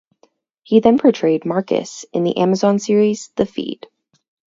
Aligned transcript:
He 0.63 0.79
then 0.79 0.97
portrayed 0.97 1.45
Marcus 1.45 2.05
in 2.11 2.23
the 2.23 2.37
Amazon 2.39 2.79
series 2.79 3.29
"The 3.35 3.45
Feed". 3.45 3.85